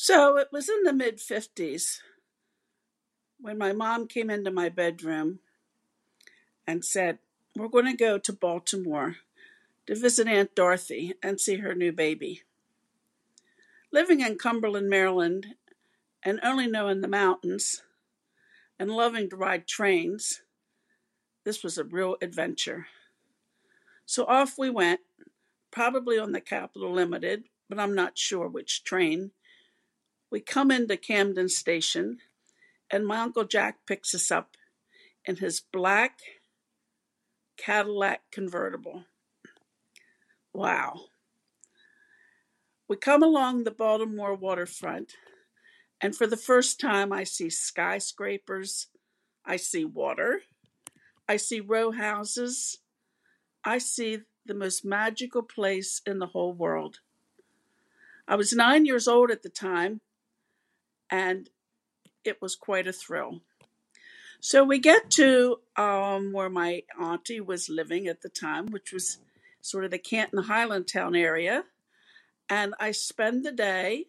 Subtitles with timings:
[0.00, 1.98] So it was in the mid 50s
[3.40, 5.40] when my mom came into my bedroom
[6.68, 7.18] and said,
[7.56, 9.16] We're going to go to Baltimore
[9.88, 12.42] to visit Aunt Dorothy and see her new baby.
[13.90, 15.56] Living in Cumberland, Maryland,
[16.22, 17.82] and only knowing the mountains
[18.78, 20.42] and loving to ride trains,
[21.42, 22.86] this was a real adventure.
[24.06, 25.00] So off we went,
[25.72, 29.32] probably on the Capitol Limited, but I'm not sure which train.
[30.30, 32.18] We come into Camden Station,
[32.90, 34.56] and my Uncle Jack picks us up
[35.24, 36.20] in his black
[37.56, 39.04] Cadillac convertible.
[40.52, 41.06] Wow.
[42.88, 45.14] We come along the Baltimore waterfront,
[46.00, 48.88] and for the first time, I see skyscrapers,
[49.44, 50.42] I see water,
[51.28, 52.78] I see row houses,
[53.64, 57.00] I see the most magical place in the whole world.
[58.26, 60.00] I was nine years old at the time,
[61.10, 61.48] and
[62.24, 63.40] it was quite a thrill.
[64.40, 69.18] So we get to um, where my auntie was living at the time, which was
[69.60, 71.64] sort of the Canton Highlandtown area,
[72.48, 74.06] and I spend the day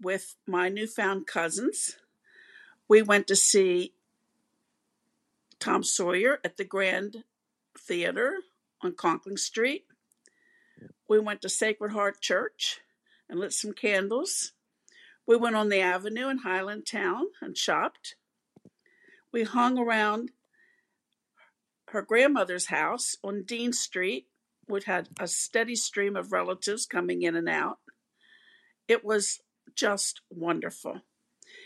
[0.00, 1.96] with my newfound cousins.
[2.88, 3.94] We went to see
[5.58, 7.24] Tom Sawyer at the Grand
[7.78, 8.36] Theater
[8.82, 9.86] on Conkling Street.
[11.08, 12.80] We went to Sacred Heart Church
[13.28, 14.52] and lit some candles.
[15.26, 18.16] We went on the avenue in Highlandtown and shopped.
[19.32, 20.30] We hung around
[21.88, 24.26] her grandmother's house on Dean Street,
[24.66, 27.78] which had a steady stream of relatives coming in and out.
[28.86, 29.40] It was
[29.74, 31.00] just wonderful.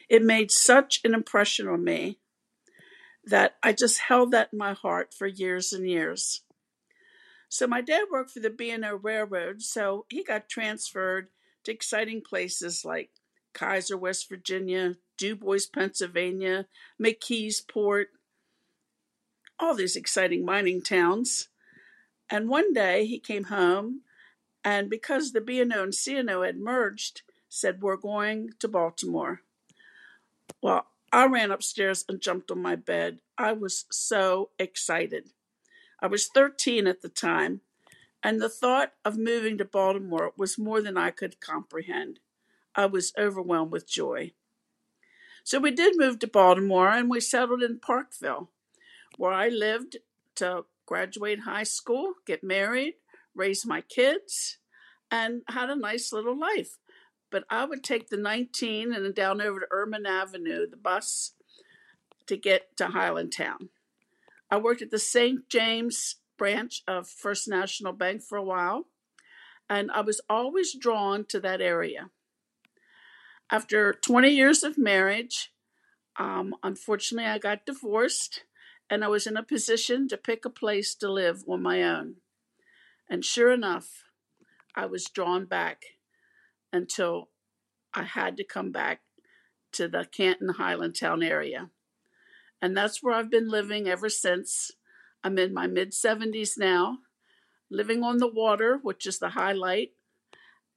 [0.09, 2.19] It made such an impression on me
[3.25, 6.42] that I just held that in my heart for years and years.
[7.48, 11.29] So my dad worked for the B&O Railroad, so he got transferred
[11.64, 13.11] to exciting places like
[13.59, 16.67] Keyser, West Virginia, DuBois, Pennsylvania,
[17.03, 18.06] McKeesport,
[19.58, 21.48] all these exciting mining towns.
[22.30, 24.02] And one day he came home,
[24.64, 29.41] and because the B&O had merged, said, We're going to Baltimore.
[30.63, 33.18] Well, I ran upstairs and jumped on my bed.
[33.36, 35.30] I was so excited.
[36.01, 37.63] I was 13 at the time,
[38.23, 42.20] and the thought of moving to Baltimore was more than I could comprehend.
[42.74, 44.33] I was overwhelmed with joy.
[45.45, 48.51] So we did move to Baltimore and we settled in Parkville,
[49.17, 49.96] where I lived
[50.36, 52.95] to graduate high school, get married,
[53.34, 54.58] raise my kids,
[55.11, 56.79] and had a nice little life.
[57.30, 61.33] But I would take the 19 and down over to Urban Avenue, the bus,
[62.27, 63.68] to get to Highlandtown.
[64.50, 65.48] I worked at the St.
[65.48, 68.86] James branch of First National Bank for a while,
[69.68, 72.11] and I was always drawn to that area.
[73.51, 75.53] After 20 years of marriage,
[76.19, 78.45] um, unfortunately, I got divorced
[78.91, 82.17] and I was in a position to pick a place to live on my own.
[83.09, 84.05] And sure enough,
[84.75, 85.85] I was drawn back
[86.73, 87.31] until
[87.95, 89.01] I had to come back
[89.73, 91.70] to the Canton Highlandtown area.
[92.61, 94.73] And that's where I've been living ever since.
[95.25, 96.98] I'm in my mid 70s now,
[97.70, 99.92] living on the water, which is the highlight,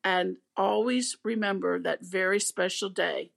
[0.03, 3.31] and always remember that very special day,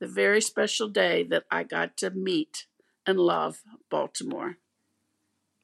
[0.00, 2.66] the very special day that I got to meet
[3.06, 4.56] and love Baltimore.